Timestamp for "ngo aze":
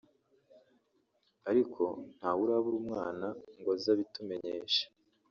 3.59-3.87